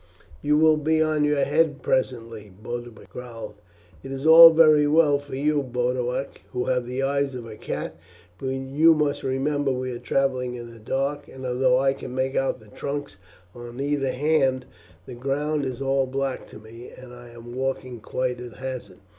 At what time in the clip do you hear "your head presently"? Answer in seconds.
1.25-2.49